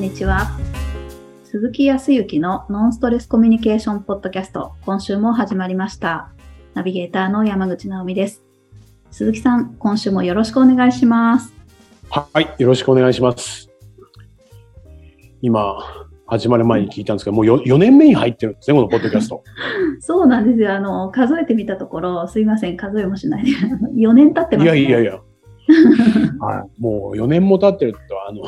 [0.00, 0.50] んにちは。
[1.44, 6.32] 鈴木康之のノンストレスコミュニケーションポッドキャスト、今週も始まりました。
[6.72, 8.42] ナビゲーターの山口直美です。
[9.10, 11.52] 鈴木さん、今週もよろしくお願いします。
[12.08, 13.68] はい、よろしくお願いします。
[15.42, 15.76] 今、
[16.24, 19.44] 始まる前に聞いたんですけど、もう 4, 4年目に入ってるんですね、このポッドキャスト。
[20.00, 20.74] そうなんですよ。
[20.74, 23.50] あの、数えてみたところ、すいません、数えもしないで。
[23.96, 24.78] 4年経ってます、ね。
[24.78, 25.20] いやいやいや。
[26.40, 28.44] はい、もう4年も経ってると、あの、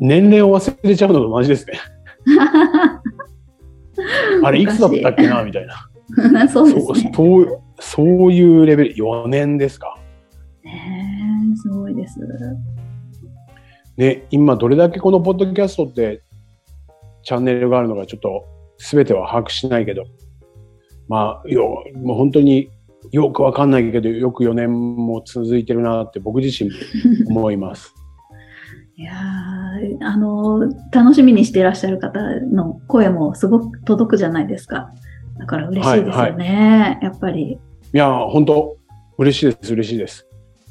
[0.00, 1.78] 年齢を忘れちゃうのと同じですね。
[4.44, 5.88] あれ、いつだったっけなみたいな。
[6.48, 7.60] そうですねそうそう。
[7.80, 9.98] そういうレベル、4年ですか。
[10.64, 12.20] ねえすごいです。
[13.96, 16.22] ね、今どれだけこのポッドキャストって
[17.24, 18.44] チャンネルがあるのかちょっと
[18.78, 20.04] 全ては把握しないけど、
[21.08, 22.70] まあ、よ、もう本当に
[23.10, 26.70] よくわかんないけど、よく4年も続いてるなって僕自身
[27.30, 27.92] も思います。
[28.98, 34.90] いやーあの、楽しみにしていらっしゃる方の声もすごく届くじゃないですか。
[35.38, 37.52] だから嬉しいですよね、やっぱり。
[37.52, 37.58] い
[37.92, 38.76] や、本当
[39.18, 40.26] 嬉しいです、嬉しいです。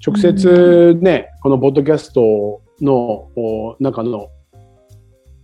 [0.05, 3.30] 直接ね、このポッドキャストの
[3.80, 4.28] 中の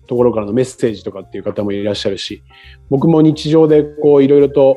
[0.07, 2.43] ところからのメッセージとかっていう方もいらっしゃるし、
[2.89, 4.75] 僕も日常でこういろいろと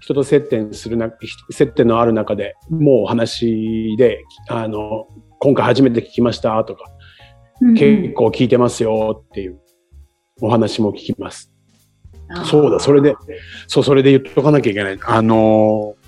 [0.00, 1.12] 人と接点するな、
[1.50, 5.06] 接点のある中でもうお話で、あの、
[5.38, 6.91] 今回初めて聞きましたとか、うん
[7.74, 9.58] 結構聞いてますよっていう
[10.40, 11.52] お話も聞きます。
[12.44, 13.14] そうだ、それで、
[13.66, 14.98] そう、それで言っとかなきゃいけない。
[15.04, 16.02] あのー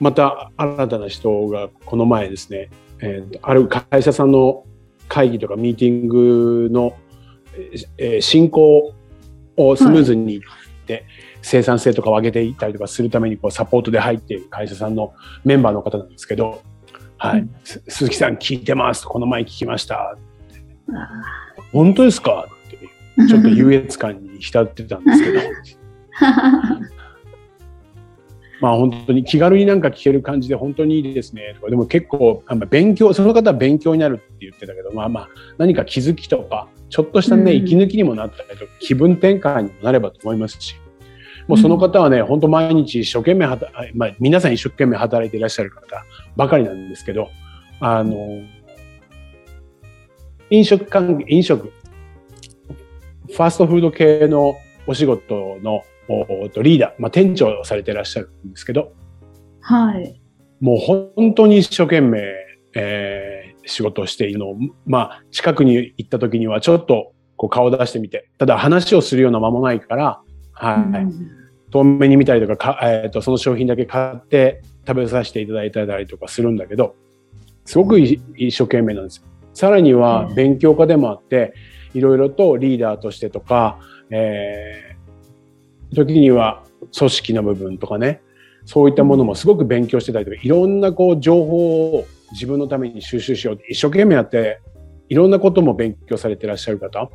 [0.00, 2.68] また新たな人がこの前ですね、
[3.00, 4.64] えーとある会社さんの
[5.08, 6.96] 会議とかミーティングの、
[7.96, 8.92] えー進行
[9.56, 10.40] をスムーズにいっ
[10.86, 11.06] て、
[11.42, 15.14] 生産性とかを上げていったりとかするためにこうサポートで入っている会社さんの
[15.44, 16.60] メンバーの方なんですけど、
[17.16, 19.06] はい、うんす鈴木さん聞いてます。
[19.06, 20.18] この前聞きました。
[20.90, 21.08] あ
[21.72, 22.48] 本当ですか？
[22.66, 25.40] ってーちょっと優越感に浸ってたんですけど。
[28.60, 31.54] まあ本当に気軽になんか聞ける感じで本当にいいですね。
[31.56, 35.28] とか、でも結構あまあ勉強、その方は勉強になるって言ってたけど、まあまあ
[35.58, 37.58] 何か気づきとか、ちょっとしたね、うん。
[37.58, 40.76] 息抜きにもなったりとか、気分転換にもなればと思いますし、
[41.48, 45.82] もうその方はね、本当毎日一生懸命働、まあ皆さん一生懸命働いていらっしゃる方
[46.36, 47.28] ばかりなんですけど、
[47.80, 48.14] あの、
[50.50, 51.72] 飲食関係、飲食、
[53.28, 54.54] ファーストフード系の
[54.86, 58.92] お仕事のおとリーダー、まあ、店長をされていらっしゃるんですけど、
[59.60, 60.20] はい。
[60.60, 62.20] もう本当に一生懸命、
[62.74, 64.56] えー仕事をしているのを、
[64.86, 70.20] まあ、近くに行った時にはちょっとこう顔を出してみて、ただ話をするような間もないから、
[70.52, 71.30] はい、うん。
[71.70, 76.94] 遠目に見たりとかか、えー、とその商品だけ買って食べさせていただいたりとかするんだけど、
[77.64, 79.26] すごくい一生懸命なんですよ。
[79.54, 80.34] さらにはうん。
[80.34, 81.54] 勉強家でもあって、
[81.94, 83.78] いろいろとリーダーとしてとか、
[84.10, 84.94] えー
[85.94, 86.64] 時には
[86.96, 88.20] 組織の部分とかね、
[88.66, 94.60] そういったものもすごく勉強してたりとか、いろんなこう情報を自分のために収集しようって一生懸命やって、
[95.08, 97.08] いろんなことも勉強されていらっしゃる方、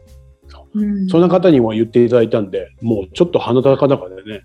[0.74, 1.08] うん。
[1.08, 4.42] そんな方にも言っていただいたんで、もうちょっと鼻高々でね、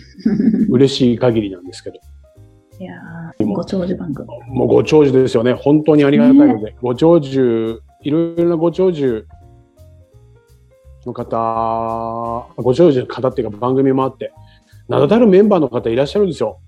[0.70, 1.98] 嬉しい限りなんですけど、
[2.78, 4.28] いやーご長寿番組。
[4.48, 5.54] もうご長寿ですよね。
[5.54, 9.26] 本当にありがたいので、ご長寿、いろいろなご長寿
[11.06, 14.32] の方、ご長寿の方っていうか番組もあって、
[14.88, 16.60] 名だたるメンバーの方いらっしゃるんですよ。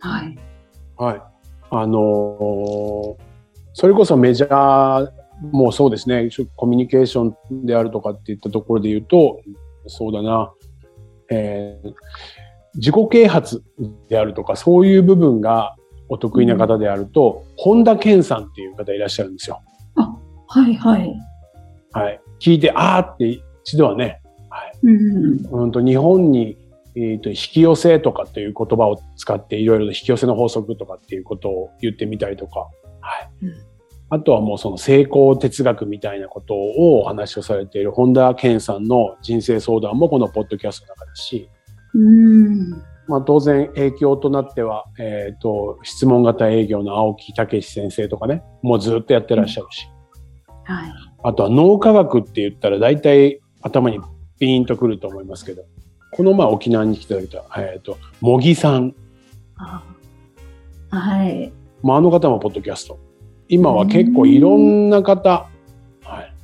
[0.00, 0.38] はい。
[0.96, 1.22] はい。
[1.70, 3.24] あのー
[3.76, 5.10] それこそメジャー
[5.50, 9.40] もそうですね、コミュニケーションであるとかっていったところで言うと、
[9.88, 10.52] そうだな、
[11.28, 11.92] えー
[12.76, 13.62] 自己啓発
[14.08, 15.76] であるとか、そういう部分が
[16.08, 19.62] お得意な方であると、本田健さんっていう方いらっしゃるんですよ。
[20.54, 21.12] はいはい。
[21.92, 22.20] はい。
[22.40, 24.20] 聞いて、あーって一度はね、
[24.50, 24.72] はい。
[24.84, 26.56] うん本当日本に、
[26.94, 32.68] えー、と引き寄せとかっていう言葉を使っていろいろと引き寄せの法則とかっていうことを言ってみたりとか、は
[33.42, 33.74] いうん
[34.10, 41.48] あとはもうその成功哲学みたいなことをお話をされている本田健さんの人生相談もこのポッドキャストの中だし、
[41.94, 42.70] うん。
[43.06, 49.86] まあ、当然影響となっては、えー、と質問型営業の青木武先生とかねもうずっとやってらっしゃるし、
[50.64, 50.92] はい。
[51.22, 54.00] あとは脳科学って言ったら大体頭に
[54.38, 55.64] ピーンとくると思いますけど、
[56.12, 58.94] この前沖縄に来ていただいた、えっ、と、茂木さん。
[59.56, 59.84] あ
[60.90, 61.52] はい。
[61.82, 62.98] まあ、あの方もポッドキャスト。
[63.48, 65.48] 今は結構いろんな方、
[66.02, 66.34] はい。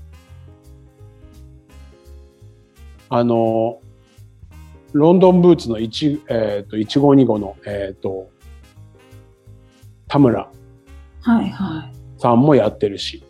[3.09, 3.81] あの、
[4.93, 8.29] ロンドンブーツの1、えっ、と、1号2号の、えっ、と、
[10.09, 10.51] 田村。
[11.23, 12.21] はいはい。
[12.21, 13.23] さんもやってるし、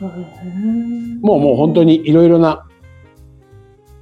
[0.00, 2.66] もうもう本当にいろいろな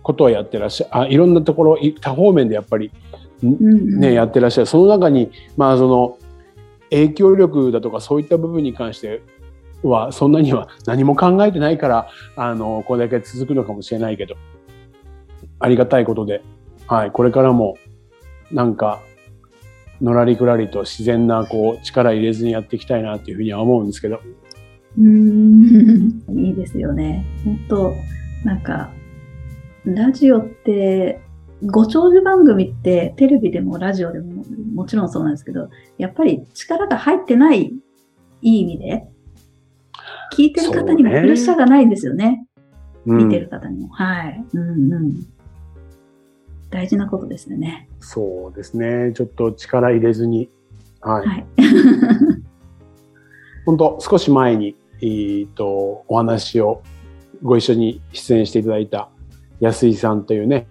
[0.02, 2.92] ことをやってらっしゃあいろんなところい多方面でやっぱり
[3.42, 4.66] ね、やってらっしゃる。
[4.66, 6.18] その中にまあその
[6.90, 9.22] 影響力だとかそういった部分に関して
[9.82, 14.36] はそんなには何も考えてないからあのこれだけ続くのかもしれないけど
[15.58, 16.42] ありがたいことで、
[16.86, 17.76] はい、これからも
[18.52, 19.00] なんか
[20.00, 24.20] のらりくらりと自然なこう力入れずにやっていきたいなっていうふうには思うんですけど。
[24.98, 27.24] うん いいですよね。
[27.44, 27.94] 本当
[28.44, 28.90] なんか
[29.84, 31.20] ラジオって
[31.64, 34.44] ご長寿番組ってテレビでもラジオでも
[34.74, 37.72] もちろんそうなんですけど、やっぱり力が入ってない
[38.42, 39.06] いい意味で、
[40.34, 42.46] 聞いてる方にもプレッシャーがないんですよね。
[43.06, 43.88] ね見てる方にも。
[43.88, 44.44] はい。
[44.52, 45.35] うんうん。
[46.70, 47.88] 大事なことですよね。
[48.00, 49.12] そうですね。
[49.14, 50.50] ちょっと力入れずに。
[51.00, 51.26] はい。
[51.26, 51.46] はい、
[53.64, 56.82] 本当少し前に、えー、と、お話を
[57.42, 59.10] ご一緒に出演していただいた
[59.60, 60.66] 安井さんというね、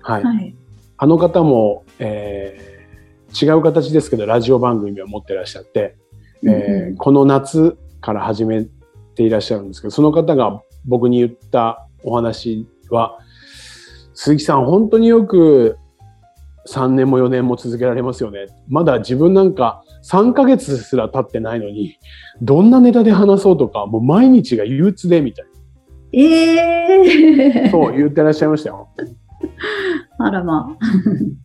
[0.00, 0.22] はい。
[0.22, 0.54] はい、
[0.98, 5.96] あの方も、えー、違う形ですけど、ラジオ番組を持ってらっしゃって、
[6.42, 8.66] うん、えー、この夏から始め
[9.14, 13.18] ていらっしゃるんですけど、その方が僕に言ったお話は、
[14.14, 15.76] 鈴木さん、本当によく
[16.68, 18.46] 3年も4年も続けられますよね。
[18.68, 21.98] まだ自分なんか3ヶ月すら経ってないのに、
[22.40, 25.50] どんなネタで話そうとか、もう毎日が憂鬱でみたいな。
[26.16, 28.88] ええー、そう言ってらっしゃいましたよ。
[30.18, 30.84] あらまあ。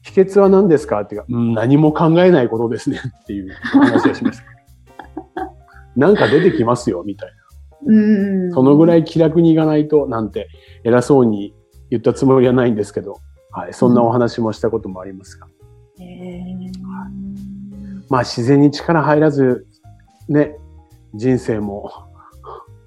[0.04, 4.44] 秘訣は何ですかっていうか、うん、何も考えないことですねっていう話をしました。
[5.98, 7.36] なんか出てきますよ、みたいな。
[7.88, 10.50] うんそのぐらい気楽にいかないと、なんて
[10.84, 11.54] 偉そうに
[11.90, 13.20] 言ったつもりはないんですけど、
[13.52, 15.48] はい、そんなお話もしたこともありますが。
[16.00, 16.72] うん、
[18.10, 19.68] まあ自然に力入らず、
[20.28, 20.56] ね、
[21.14, 21.92] 人生も、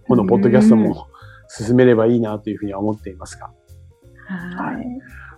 [0.07, 1.07] このポッドキャストも
[1.49, 3.51] 進めればいいなというふうには思っていますが。
[4.27, 4.87] はい。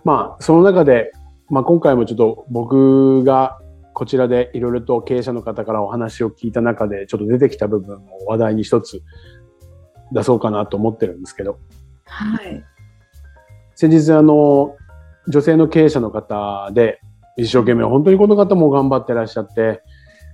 [0.03, 1.11] まあ、その中で、
[1.49, 3.59] まあ、今回もちょっと僕が
[3.93, 9.01] こちらでいろいろと経営者の方からお話を聞いた中で、ちょっと出てきた部分を話題に一つ
[10.11, 11.59] 出そうかなと思ってるんですけど。
[12.05, 12.63] はい。
[13.75, 14.75] 先日、あの、
[15.27, 16.99] 女性の経営者の方で、
[17.37, 19.81] 一生懸命、本当にこの方も頑張ってらっしゃって、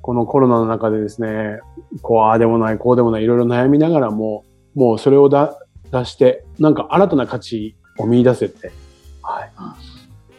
[0.02, 1.60] このコロナの中でですね、
[2.02, 4.46] こう、ああでもない、こうでもない、いろいろ悩みながらも、
[4.76, 8.72] もうそれを出して、なんか新たな価値を見出せて、
[9.24, 9.52] はい。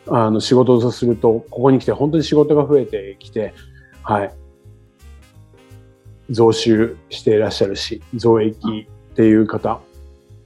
[0.08, 3.54] あの、仕事をすると、ここに来て本当に仕事が増えてきて、
[4.02, 4.34] はい。
[6.30, 8.56] 増収していらっしゃるし、増益
[9.12, 9.80] っていう方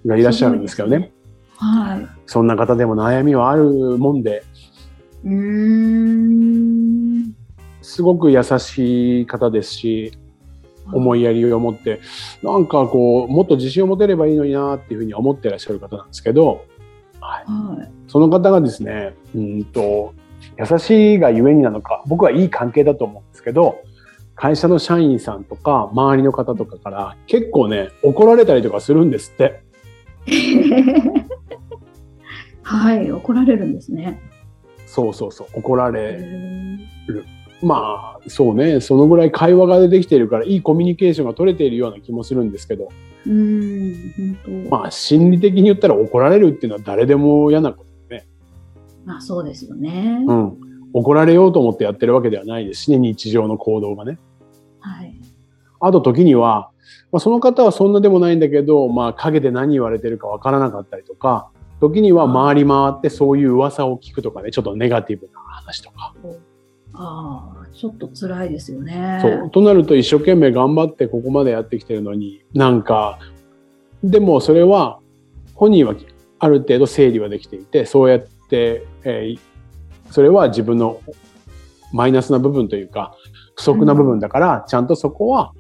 [0.06, 1.12] がいらっしゃるんですけどね。
[1.61, 2.08] ねはい。
[2.26, 3.64] そんな方でも悩みはある
[3.99, 4.44] もんで、
[5.25, 6.47] うん。
[7.82, 10.12] すごく優しい方ですし、
[10.93, 12.00] 思いやりを持って、
[12.43, 16.64] なんかこう、もっと自信を持てればいいのになっていうふうに思ってらっしゃる方なんですけど、
[17.20, 20.14] はい、その方がですね、うんと、
[20.59, 23.79] 優しいがゆえになのか、僕はいい関係だと思うんですけど、
[24.35, 29.66] 会社の社員さんとか、周りの方とかから結構ね、怒られたりとかするんですって。
[32.62, 34.20] はい、怒られるんですね。
[34.87, 36.16] そうそうそう、怒られ
[37.06, 37.25] る。
[37.62, 42.88] まあ、そうね、そのぐらい会話ができているから、いいコミュニケーションが取れているような気もするんですけど。
[43.26, 43.95] うん。
[44.68, 48.26] まあ、心理的に言ったら怒られるっていうのは誰でも嫌なことね。
[49.04, 50.25] まあ、そうですよね。
[50.26, 50.59] うん。
[50.92, 54.18] 怒られようと思ってやってるわけではないですしね、日常の行動がね。
[54.80, 55.14] はい。
[55.80, 56.71] あと時には、
[57.12, 61.50] まあ、その方はそんなでもないんだけど、まあ、陰で何言われてるかわからなかったりとか、
[61.81, 66.14] 時には回り回ってそういう噂を聞くとかね、ちょっとネガティブな話とか。
[66.95, 69.19] ああ、ちょっと辛いですよね。
[69.21, 69.50] そう。
[69.50, 73.19] となると一生懸命頑張ってここまでやってきてるのに、なんか、
[74.02, 75.00] でもそれは
[75.55, 75.95] 本人は
[76.38, 79.38] ある程度整理はできていて、そうやって、えー、
[80.11, 81.00] それは自分の
[81.93, 83.14] マイナスな部分というか、
[83.57, 85.52] 不足な部分だから、ちゃんとそこは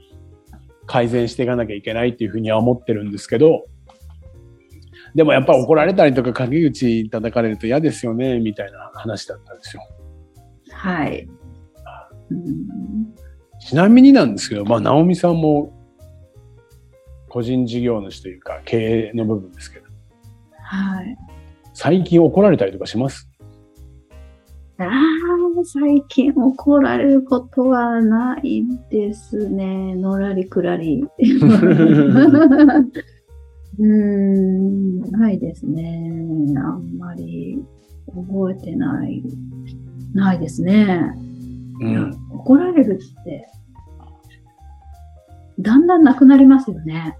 [0.86, 3.66] 改善していかなきゃいけないっていうふうには思ってるんですけど、
[5.14, 9.82] でもやっぱ怒られたりとか陰口叩かれると嫌ですよね、みたいな話だったんですよ。
[10.70, 11.28] はい。
[13.60, 15.72] ちなみになんですけど、まあ、直美さんも
[17.28, 19.86] 個人事業主というか経営の部分ですけど、
[20.60, 21.16] はい。
[21.72, 23.28] 最近怒られたりとかします？
[24.78, 24.88] ああ、
[25.64, 29.94] 最近怒られることはないですね。
[29.94, 31.06] のらりくらり。
[33.78, 36.10] うん、ないですね。
[36.56, 37.62] あんまり
[38.06, 39.22] 覚えてない。
[40.14, 41.12] ないですね。
[41.80, 43.48] うん、怒られるって、
[45.58, 47.16] だんだんなくなりますよね。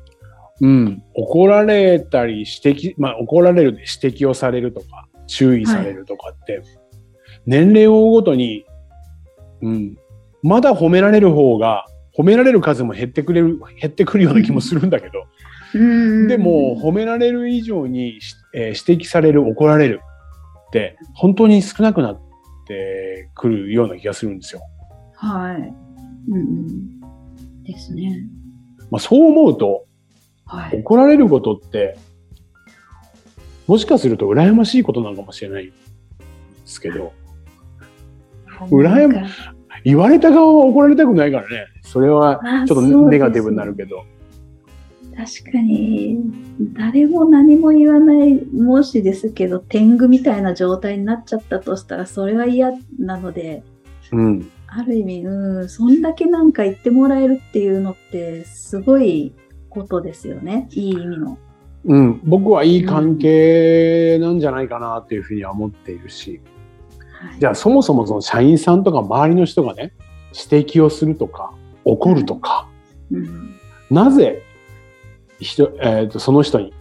[0.60, 6.62] うん、怒られたり指摘、まあ怒られる、指摘をされるとか、注意されるとかって、
[7.46, 8.64] 年齢を追うごとに、
[9.62, 9.96] うん、
[10.42, 11.86] まだ褒められる方が、
[12.16, 15.26] 褒められる数も減ってくれる、減ってくるような気もするんだけど、
[15.74, 20.00] うんでも褒められる以上に、しえー指摘される、怒られる
[20.68, 22.20] って、本当に少なくなっ
[22.66, 24.62] てくるような気がするんですよ。
[25.14, 25.74] はい。
[26.30, 27.62] うんうん。
[27.62, 28.26] ですね。
[28.90, 29.84] まあそう思うと、
[30.46, 30.78] はい。
[30.78, 31.98] 怒られることって、
[33.66, 35.72] もしかすると羨ましいことなのかもしれないで
[36.64, 37.12] すけど、
[38.70, 39.28] 羨ま
[39.84, 41.66] 言われた側は怒られたくないからね。
[41.82, 44.04] それはあちょっとネガティブになるけど。
[45.16, 46.18] 確かに、
[46.74, 53.62] 誰も何も言わない、もしですけど、天狗みたいな状態になっちゃったとしたら、それは嫌なので、
[54.12, 54.50] うん。
[54.66, 59.34] ある意味、うん、そんだけなんか言ってもらえるっていうのって、すごい
[59.70, 60.68] ことですよね。
[60.72, 61.38] いい意味の。
[61.86, 62.20] うん。
[62.24, 66.30] 僕はいい関係なんじゃないかなっていうふうには思っているし。
[66.30, 66.40] はい、
[67.38, 69.92] じゃあそもそもその社員さんとか周りの人がね、
[70.50, 71.52] 指摘をするとか、
[71.84, 72.68] 怒るとか、
[73.10, 73.54] うん、
[73.90, 74.42] なぜ
[75.40, 76.72] 人、えーとその人に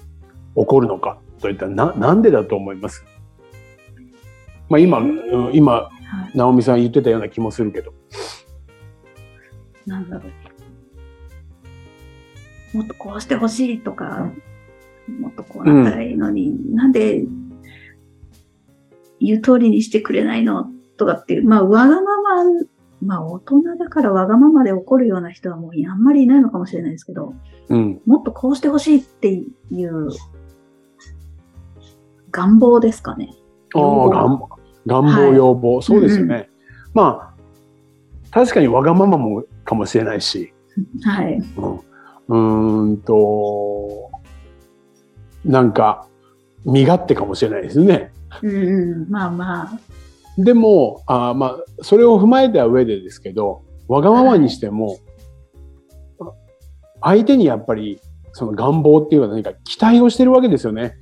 [0.56, 3.06] 怒るのかといったらな、なんでだと思います？
[4.70, 5.04] まあ今、う
[5.52, 5.90] ん今、は
[6.34, 6.38] い。
[6.38, 7.94] 直美さん言ってたような気もするけど。
[9.86, 10.30] なんだろ
[12.74, 12.78] う。
[12.78, 14.32] もっとこうしてほしいとか、
[15.20, 17.24] もっとこうなったらいいのに、なんで
[19.20, 20.68] 言う通りにしてくれないの
[20.98, 22.44] とかっていう、まあ、わがまま、
[23.02, 27.34] まあ、大人だからわがままで怒るような人はもうあんまりいないのかもしれないですけど、
[27.70, 28.02] うん。
[28.06, 30.10] もっとこうしてほしいっていう
[32.32, 33.34] 願望ですかね。
[33.74, 34.50] ああ、願望、
[34.86, 35.82] 願望、はい要望。
[35.82, 36.50] そうですよね。
[36.94, 40.54] まあ、確かにわがままもかもしれないし、
[41.04, 41.42] はい。
[42.28, 44.12] うん、うーんと、
[45.44, 46.08] なんか、
[46.66, 48.12] 身勝手かもしれないですね。
[48.42, 49.80] うんうん、まあまあ、
[50.38, 54.98] でも、あーまあ、それを踏まえた上でですけど、わがままにしても、
[57.02, 58.00] 相手にやっぱり、
[58.34, 60.96] その願望っていうのは何か期待をしてるわけですよね。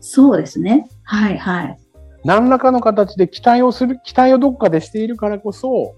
[0.00, 0.88] そうですね。
[1.02, 1.78] はいはい。
[2.24, 5.94] 何らかの形で期待をする、期待をどっかでしているからこそ、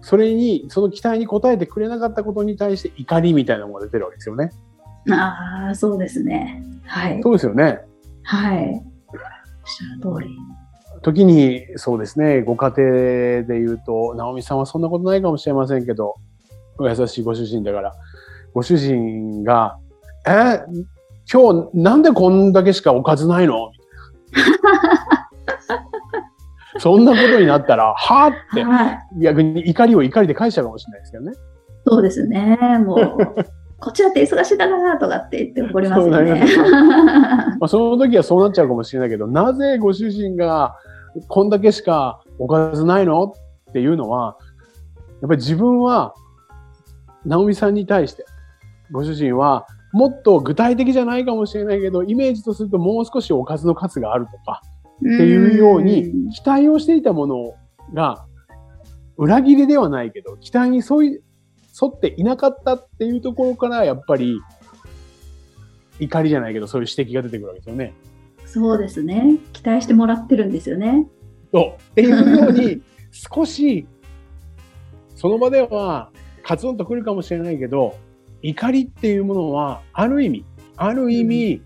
[0.00, 4.50] それに、その期待に応えてくれなかったことに対して怒りみたいなのが出てるわけですよね。
[5.10, 6.62] ああ、そうですね。
[6.84, 7.20] はい。
[7.20, 7.80] そうですよね。
[8.22, 8.82] はい。
[9.08, 9.18] おっ
[9.64, 10.36] しゃる通り。
[11.02, 16.16] 時に、そうですね、ご家庭で言うと、直美さんはそんなことないかもしれませんけど、
[16.78, 17.94] お優しいご主人だから、
[18.52, 19.78] ご主人が、
[20.26, 20.60] え、
[21.32, 23.70] 今日なんでこんだけしかおかずないの？
[23.70, 24.52] みたい
[25.68, 25.80] な
[26.78, 28.98] そんなことになったら、 はぁって、はい。
[29.20, 31.32] 逆に怒りを怒りで返しちゃうかもしれないですけどね。
[31.86, 32.58] そうですね。
[32.84, 33.18] もう、
[33.80, 36.44] こっちだって忙しいだなとかって言って怒りますよね。
[37.58, 40.76] まあ、その時はそうなっちゃうかもしれないけど、なぜご主人が
[41.28, 44.36] こんだけしかおかずないのっていうのは、
[45.20, 46.14] やっぱり自分は、
[47.24, 48.24] 直美さんに対して、
[48.90, 54.62] ご主人は、もっと具体的じゃないかもしれないけど、イメージとするともう少しおかずの数があるとか、
[54.98, 57.54] ってっていうように、期待をしていたもの
[57.94, 58.24] が、
[59.16, 61.20] 裏切りではないけど、期待に沿い、
[61.80, 64.40] 沿っていなかったっていうところから、やっぱり、
[65.98, 67.94] 怒りじゃないけど、そういう指摘が出てくるわけですよね。
[68.46, 69.36] そうですね。
[69.52, 71.06] 期待してもらってるんですよね。
[71.52, 71.82] そう。
[71.92, 73.86] っていうように、 少し、
[75.14, 76.10] その場では、
[76.42, 77.96] カツンとくるかもしれないけど、
[78.42, 80.44] 怒りっていうものは、ある意味、
[80.76, 81.62] ある意味、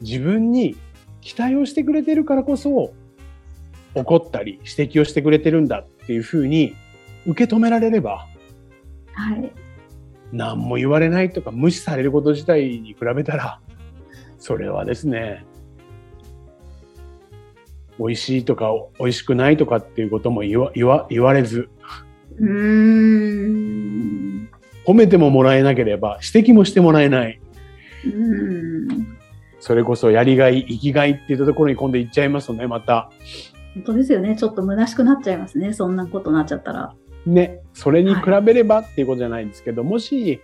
[0.00, 0.76] 自分に
[1.20, 2.92] 期待をしてくれてるからこそ、
[3.94, 6.74] 怒ったり指摘をしてくれてるんだっていうふうに
[7.26, 8.26] 受け止められれば、
[9.16, 9.52] はい。
[10.32, 13.60] 何も言われないとか無視されること自体に比べたら、
[14.38, 15.44] それはですね、
[17.98, 21.68] 美味しいとか美味しくないとかっていうことも言わ言わ言われず、
[22.38, 22.48] うー
[23.52, 24.48] ん。
[24.86, 27.40] 褒めてももらえなければ指摘もしてもらえない。
[28.04, 29.16] うーん。
[29.58, 33.10] それこそやりがい、生きがいっていったところに今度行っちゃいますとね、また。
[33.74, 34.36] 本当ですよね。
[34.36, 35.72] ちょっと虚しくなっちゃいますね。
[35.72, 36.94] そんなことになっちゃったら。
[37.26, 40.40] ね、それに比べればっていうことじゃないんですけど、もし、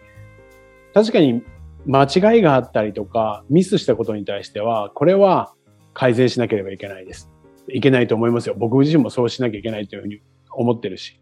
[0.93, 1.43] 確かに
[1.87, 5.55] 間違いがあったりとか、ミスしたことに対しては、これは
[5.95, 7.31] 改善しなければいけないです。
[7.69, 8.57] いけないと思いますよ。
[8.59, 10.21] 僕自身もそうしなきゃいけないというふうに
[10.51, 11.21] 思ってるし。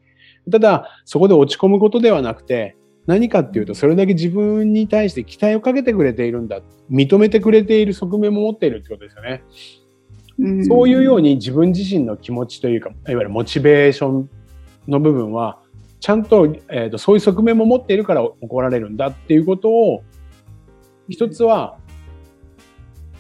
[0.51, 2.77] ただ、そこで落ち込むことではなくて、
[3.07, 6.63] 何かっていうと、それだけ自分に対して期待をかけてくれているんだ。
[6.91, 9.43] 認めてくれている側面も持っているってことですよね。
[10.39, 14.31] うんそういうように自分自身の気持ちというか、いわゆるモチベーション
[14.91, 15.59] の部分は、
[16.01, 20.03] ちゃんと,、えーとそういう側面も持っているから怒られるんだっていうことを
[21.09, 21.79] 一つは、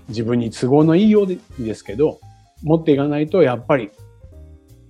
[0.09, 1.27] 自分に都合のいいよう
[1.63, 2.19] ですけど、
[2.63, 3.91] 持っていかないと、やっぱり、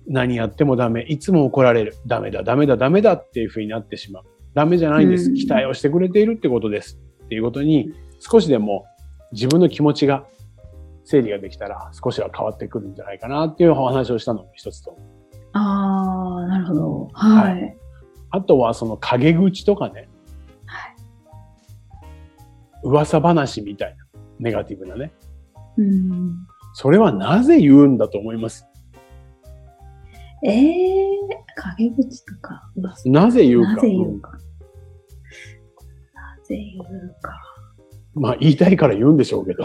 [0.07, 1.03] 何やってもダメ。
[1.03, 1.95] いつも怒られる。
[2.05, 4.23] ダメだ、ダメだ、ダメだっていう風になってしまう。
[4.53, 5.29] ダメじゃないんです。
[5.29, 6.99] うん期待をしてくれているってことです。
[7.25, 8.85] っていうことに、少しでも
[9.31, 10.25] 自分の気持ちが
[11.05, 14.97] 整理ができたら少しは変わってくるんじゃないかなっていうお話をしたのも一つと。
[15.53, 17.09] ああ、なるほど。
[17.13, 17.77] はい。
[18.29, 20.09] あとはその陰口とかね、
[20.65, 20.95] はい。
[22.83, 24.05] 噂話みたいな、
[24.39, 25.11] ネガティブなね。
[25.77, 26.35] うん。
[26.73, 28.65] それはなぜ言うんだと思います？
[30.43, 31.09] ええ
[31.77, 33.75] 陰口とか、噂なぜ言うか。
[33.75, 34.31] なぜ言うか。
[34.31, 34.37] な
[36.43, 37.31] ぜ言うか。
[37.33, 37.51] うん
[38.13, 39.63] まあ言いたいから言うんでしょうけど。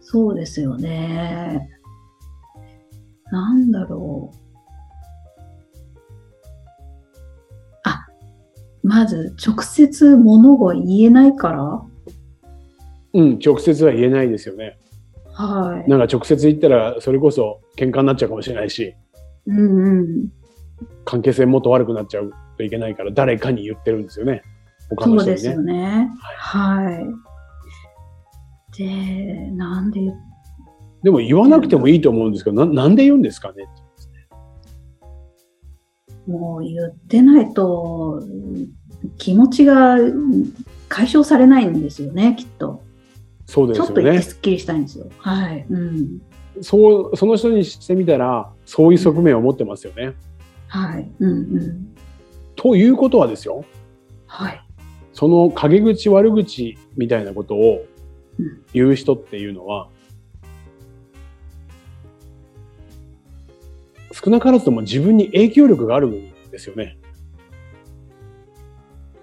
[0.00, 1.68] そうですよね。
[3.30, 4.36] なんだろう。
[8.86, 11.82] まず直接物が言えないから？
[13.14, 14.78] うん、直接は言えないですよね。
[15.32, 15.90] はい。
[15.90, 18.94] なんか直接言ったらそれこそ喧嘩になっちゃうかもしれないし、
[19.46, 20.28] うんうん。
[21.04, 24.42] 関係性もっと悪くなっちゃうといけないから誰かに言ってるんですよね。
[24.88, 25.62] 他その人にねうですよ。
[25.62, 26.10] ね。
[26.38, 28.78] はい。
[28.78, 30.00] で、なんで
[31.02, 33.66] でも言わなくてもいいと思うんですけど、ななんで言うんですかね
[36.26, 38.68] もう言ってないとうん
[39.18, 40.52] 気持ちがうん
[40.88, 42.82] 解消されないんですよね、きっと。
[43.46, 44.34] そうでちょっと言ってすよね。
[44.34, 45.06] すっきりしたいんですよ。
[45.18, 45.66] はい。
[45.68, 46.20] うん。
[46.62, 50.14] そう、その人にしてみたら、そういう側面を持ってますよね。
[50.68, 51.10] はい。
[51.20, 51.88] うんうん。
[52.56, 53.64] ということはですよ、
[54.26, 54.60] はい。
[55.12, 57.84] その陰口悪口みたいなことを
[58.38, 59.88] うん言う人っていうのは、
[64.24, 66.96] 少なからずとも自分に影響力があるんですよね。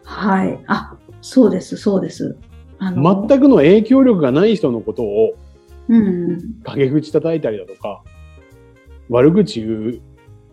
[0.04, 0.60] はい。
[0.68, 2.38] あ、そうです、そうです。
[2.78, 5.34] あの、全くの影響力がない人のことを
[5.90, 6.40] うんうん。
[6.64, 8.04] 陰口叩いたりだとか、
[9.10, 10.02] 悪口言う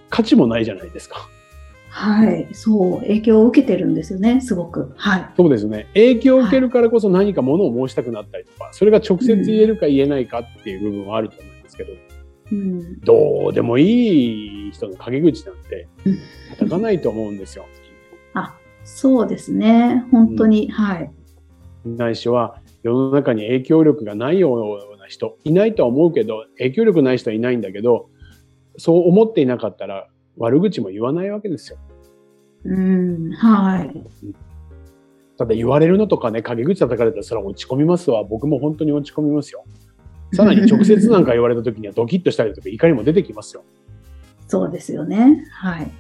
[0.08, 1.28] 価値もないじゃないですか。
[1.90, 2.48] はい。
[2.52, 4.94] そう、影響を受けてるんですよね、すごく。
[4.96, 5.30] はい。
[5.36, 5.86] そうですね。
[5.92, 11.92] 影響を受けるからこそ何かものを申したくなったりとか、それが直接言えるか言えないかっていう部分はあると思うんですけど、
[12.52, 13.00] うん。
[13.00, 16.18] どうでもいい人の陰口なんてうん
[16.50, 17.66] 叩かないと思うんですよ。
[18.84, 20.04] そうですね。
[20.10, 21.10] 本当に、はい。
[21.84, 28.10] ないしは世の中に影響力がないような人いないとは思うけど影響力ない人はいないんだけど
[28.76, 31.78] そう思っていなかったら悪口も言わないわけですよ。
[32.64, 33.32] うん。
[33.32, 34.04] はい。
[35.38, 39.64] ただ言われるのとかね陰口叩かれたらそれは落ち込みますわ僕も本当に落ち込みますよ。
[40.32, 43.64] さらに直接なんか言われた時にはドキッとしたりとか怒りも出てきますよ。
[44.48, 45.44] そうですよね。
[45.52, 45.90] はい。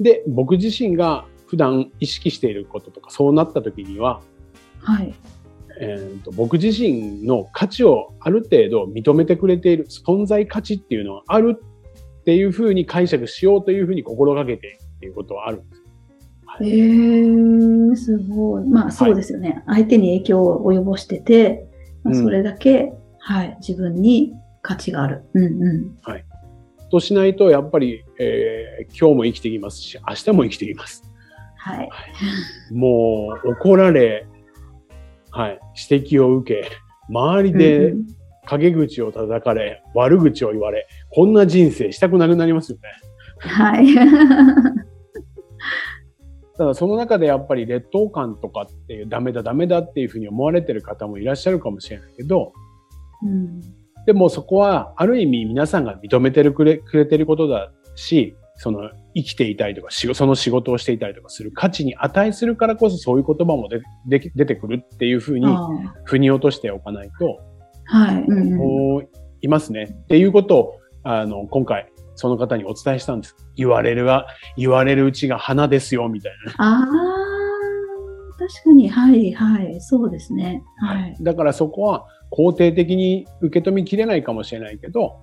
[0.00, 4.20] で僕自身が普段意識していることとかそうなった時には、
[4.80, 5.14] はい。
[5.80, 11.56] えーと僕自身の価値をある程度認めてくれている存在価値っていうのはある
[12.20, 15.82] っていうふうに解釈しようというふうに心がけてっていうことはあるんです。
[16.62, 18.64] えー、すごい。
[18.64, 19.62] まあそうですよね。
[19.66, 21.69] 相手に影響を及ぼしてて、
[22.04, 24.32] まあ、うんそれだけ、はい、自分に
[24.62, 25.24] 価値がある。
[25.34, 25.96] うんうん。
[26.90, 31.04] としないとやっぱり、えー今日も生きていきますし明日も生きていきます。
[31.56, 31.90] はい。
[32.72, 34.26] もう怒られ、
[35.30, 35.60] はい、
[35.90, 36.70] 指摘を受け
[37.08, 38.06] 周りうんでうん
[38.46, 42.82] 陰口を叩かれ悪口を言われこんな人生したくなくなりますよね。
[43.38, 43.86] はい。
[46.60, 52.52] ただその中でやっぱり劣等感とかっていうダメだダメだっていうふうに思われてる方もいらっしゃるかもしれないけど
[53.22, 53.62] うん
[54.04, 65.66] でもそこはある意味皆さんが認めてるくれくれてることだしその生きていたりとかその仕事をしていたりとかする価値に値するからこそそういう言葉もででき出てくるっていうふうにあ
[66.04, 67.40] 腑に落としておかないと、
[67.88, 68.22] あはい。
[68.22, 69.08] うんうん。
[69.40, 69.84] いますね。
[69.84, 73.34] っていうことをあの今回その方にお伝えしたんです。
[73.56, 74.26] 言われるは
[74.58, 76.52] 言われるうちが花ですよみたいな。
[76.58, 76.86] ああ、
[78.38, 80.62] 確かに、はい、はい、そうですね。
[80.76, 81.16] はい。
[81.18, 85.16] だからそこは肯定的に受け止めきれないかもしれないけど、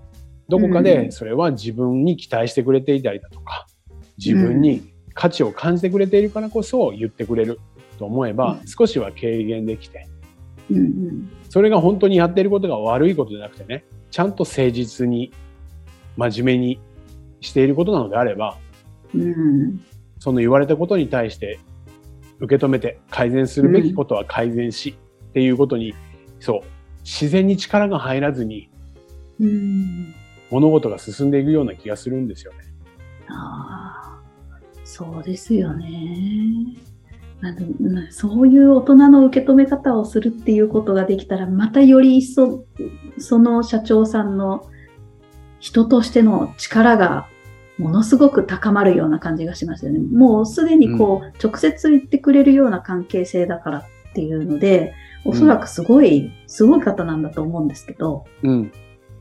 [0.50, 3.68] どこかうんでそれは自分に期待してくれていたりだとか、
[4.18, 7.60] 自分に価値を感じてくれているからこそ言ってくれる
[8.00, 10.08] と思えばう、ん少しは軽減できて、
[10.72, 11.30] うんうん。
[11.48, 15.32] それが本当にやっていることが悪いことじゃなくてね、ちゃんと誠実に、
[16.18, 16.80] 真面目に
[17.42, 18.58] していることなのであれば、
[19.14, 19.82] うん。
[20.20, 21.60] その言われたことに対して
[22.40, 24.98] 受け止めて改善するべきことは改善し、
[25.30, 25.94] っていうことに、
[26.40, 26.62] そう、
[27.04, 28.70] 自然に力が入らずに
[29.40, 30.16] うん。
[30.50, 32.60] 物事が進んでいくような気がするんですよね。
[33.28, 34.22] ああ、
[34.84, 36.78] そうですよね。
[37.40, 42.66] あのそういう大人の受け止め方をするっていうことができたら、またより一層、
[43.20, 44.68] その社長さんの
[45.60, 47.28] 人としての力が
[47.78, 50.00] ものすごく高まるような感じがしますよね。
[50.00, 54.94] もうすでにこう、うん、直接言ってくれるような関係性だからっていうので、
[55.26, 58.72] おそらくすごい、うん、すごい方なんだと思うんですけど、うん。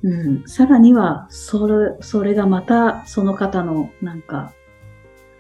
[0.03, 4.53] うん、さらには、それ、それがまたその方のなんか、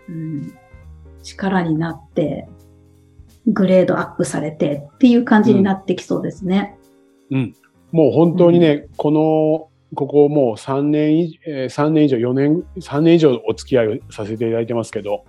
[0.08, 0.54] うん、
[1.22, 2.48] 力になって、
[3.46, 6.76] グレードアップされてっていう感じになってきそうですね。
[7.30, 7.36] うん。
[7.38, 7.54] うん、
[7.92, 15.24] もう本当にね、うん、この、ここもう3年以、えー、3年以上、4年、3年以上お付き合いをさせていただいてますけど、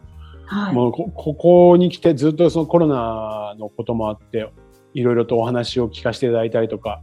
[0.46, 4.50] はい、もうこここに来てずっとそのコロナのこともあって、
[4.94, 7.02] いろいろとお話を聞かせていただいたりとか、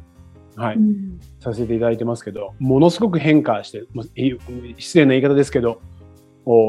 [0.57, 3.83] はい、うん、させていただいてますけど、ものすごく変化して、
[4.79, 5.81] 失礼な言い方ですけど、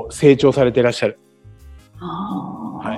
[0.10, 1.20] 成長されていらっしゃる。
[1.98, 2.94] は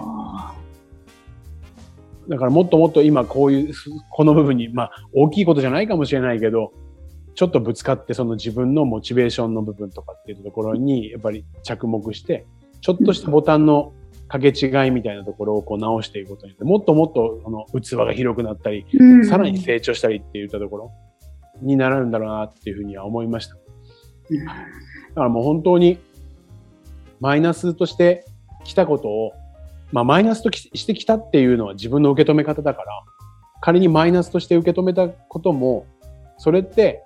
[2.27, 2.29] い。
[2.29, 3.73] だからもっともっと今こういう、
[4.11, 6.73] この部分に、まあ大きいことじゃないかもしれないけど、
[7.37, 12.47] ちょっとぶつかってその自分のモチベーションの部分とかっていうところにやっぱり着目して、
[12.81, 13.93] ちょっとしたボタンの
[14.27, 18.87] 掛け違いみたいなところをこう直していくことによって、もっともっとその器が広くなったり、
[19.29, 20.91] さらに成長したりって言ったところ
[21.61, 23.53] になるんだろうなっていうふうには思いました。
[23.53, 23.61] だ
[25.13, 25.99] からもう本当に
[27.19, 28.25] マイナスとして
[28.63, 29.33] 来たことを、
[29.91, 32.87] まあ、マイナスとしてきたっていうのは自分の受け止め方だから、
[33.61, 35.85] 仮にマイナスとして受け止めたことも、
[36.39, 37.03] それって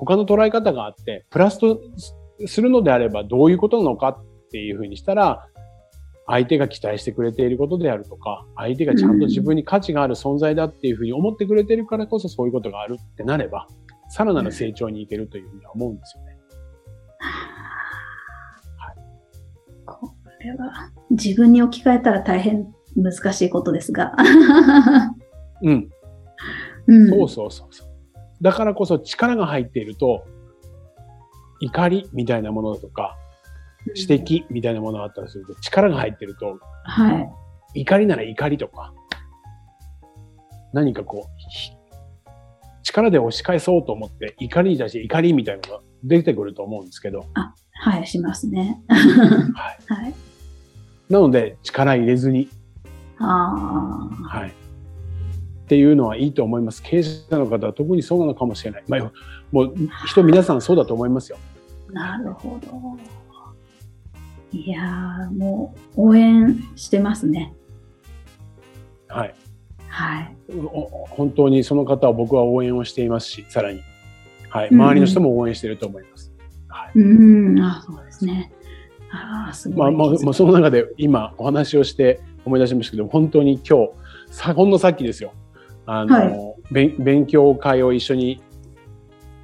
[0.00, 1.80] 他の捉え方があって、プラスと
[2.46, 5.46] するのであればどういうことなのかっていうふうにしたら、
[6.26, 13.66] 相手が期待してくれていることであるとか、相手がちゃんと自分に価値がある存在だっていうふうに思ってくれてるからこそそういうことがあるってなれば、
[14.08, 16.40] さらなる成長にいけるというふうには思うんですよね。
[20.40, 24.14] れは自分に置き換えたら大変難しいことですが。
[25.62, 25.90] うん。
[26.86, 27.89] うん、そうそうそうそう。
[28.42, 30.24] だからこそ力が入っていると、
[31.60, 33.16] 怒りみたいなものだとか、
[33.96, 37.18] 指摘みたいなものがあったりすると、力が入ってると、は
[37.74, 37.80] い。
[37.80, 38.92] 怒りなら怒りとか、
[40.72, 47.26] 何かこう、力で押し返そうと思って、怒りに対して怒りみたいなのが出てくると思うんですけど。
[47.34, 48.82] あ、はい、しますね。
[48.88, 49.78] はい。
[49.88, 50.14] はい。
[51.08, 52.48] なので、力入れずに。
[53.18, 54.38] ああ。
[54.38, 54.52] はい。
[55.70, 56.82] っていうのはいいと思います。
[56.82, 58.84] 経営者の方は特にそうなのかもしれない。
[58.88, 59.12] まあ、
[59.52, 59.74] もう
[60.08, 61.38] 人皆さんそうだと思いますよ。
[61.92, 62.98] なるほど。
[64.50, 67.54] いやー、もう応援してますね。
[69.06, 69.34] はい。
[69.86, 70.36] はい。
[71.10, 73.80] 本当にその方は僕は応援をしていますし、さらに。
[74.48, 74.70] はい。
[74.72, 76.32] 周りの人も応援していると思います。
[76.66, 76.98] はい。
[76.98, 78.50] うん、あそうですね。
[79.12, 83.90] あすごい、まあ、まあ、まあ、その中で今お話をして思い出しましたけど、本当に今日、
[84.32, 85.32] さほんのさっきですよ。
[85.86, 88.42] あの、はい、勉強会を一緒に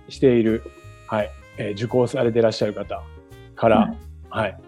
[0.08, 0.62] している、
[1.08, 3.02] はい、えー、受講されていらっしゃる方
[3.54, 3.96] から、はい、
[4.30, 4.60] はい、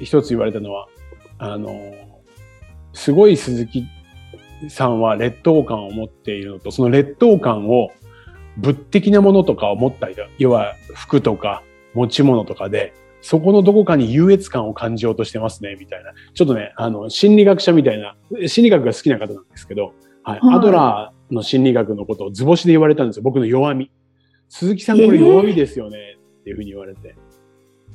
[0.00, 0.88] 一つ言われたのは、
[1.38, 1.72] あの、
[2.92, 3.86] すごい鈴木
[4.68, 7.90] さんは劣等感を持っているのと、その劣等感を
[8.56, 11.62] 物的なものとかを持ったり要は服とか
[11.94, 16.12] 持ち物とかでそこのどこかに優越感を感じようとしてますね、みたいな。
[16.34, 19.92] ちょっとね、あの、心理学者みたいな、心理学が好きな方なんですけど、
[20.28, 20.40] はい。
[20.40, 23.22] はい、アドラーの心理学のことを図星で言われたんですよ。
[23.22, 23.90] 僕の弱み。
[24.48, 27.14] 鈴木さんこれ弱みですよね、っていうふうに言われて。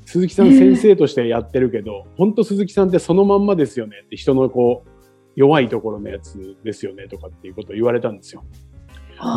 [0.05, 4.89] 鈴木さん先生としてやってるけど、本当鈴木さんってそのまんまですよねって人のこう、
[5.35, 8.43] 弱いところのやつですよねとかっていうことを言われたんですよ。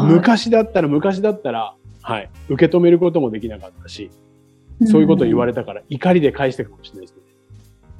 [0.08, 4.10] 昔だったら昔だったら、はい、受け止めることもできなかったし、
[4.84, 7.22] そういうことを言われたから、怒りで返してかもしれないですね。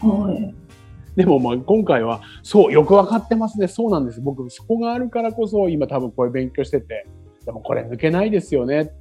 [0.08, 0.54] はい。
[1.16, 3.68] でもまあ今回は、そう、よくわかってますね。
[3.68, 4.20] そうなんです。
[4.20, 7.06] 僕、そこがあるからこそ、今多分これ勉強してて、
[7.44, 8.92] でもこれ抜けないですよねって。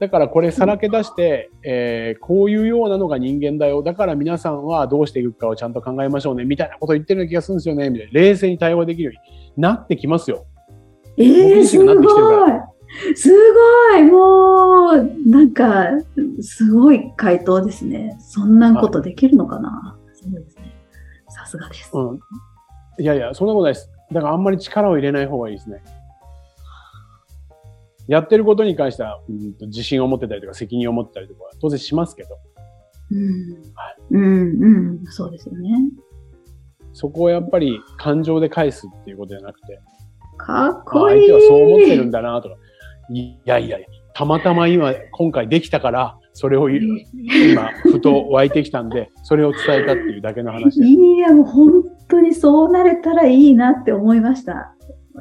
[0.00, 3.82] だからこれさらけ出して、えー、こういうようなのが人間だよ。
[3.82, 6.44] だから皆さんはどうしていくかをちゃんと考えましょうね。
[6.44, 7.90] みたいなこと言ってるような気がするんですよね。
[7.90, 8.12] みたいな。
[8.12, 9.20] 冷静に対応できるよ
[9.56, 10.44] うになってきますよ。
[11.16, 11.96] えー、すごい。
[13.14, 13.30] す
[13.90, 15.88] ごいもう、なんか、
[16.40, 18.16] すごい回答ですね。
[18.20, 20.57] そんなことできるのかな、そうですね。
[21.28, 22.20] さすがです、うん。
[22.98, 23.90] いやいや、そんなことないです。
[24.12, 25.82] だからあんまり力を入れない方がいいですね。
[28.06, 32.38] やってることに関しては、うん、自信を持ってたりとか責任を持ってたりとか当然しますけど。
[33.10, 33.52] うん。
[33.74, 35.70] はい、うん、うん、そうですよね。
[36.94, 39.78] そこをやっぱり感情で返すっていうことじゃなくて。
[40.38, 41.28] かっこいい。
[41.28, 42.56] 相手はそう思ってるんだなとか。
[43.10, 43.78] いやいや、
[44.14, 50.84] たまたま今、今回できたから、それを今、ふと湧いてきたんで、それを伝えたっていうだけの話です。
[50.84, 54.72] いや、もう本当にそうなれたらいいなって思いました。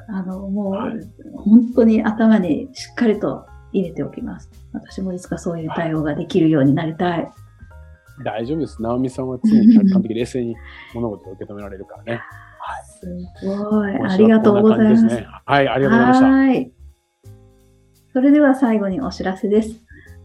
[0.10, 0.94] あの、もう、はい
[1.34, 4.52] 本当に頭にしっかりと入れておきます。
[4.74, 7.32] 私もいつかそういう対応ができるようになりたい。
[8.24, 8.82] 大丈夫です。
[8.82, 10.56] 直美さんは常に客観的冷静に
[10.94, 12.22] 物事を受け止められるからね。
[12.84, 13.08] す
[13.44, 13.96] ごい。
[13.96, 15.06] 今週はありがとうございます。
[15.46, 16.26] はい、ありがとうございました。
[16.28, 16.72] はい。
[18.14, 19.87] それでは最後にお知らせです。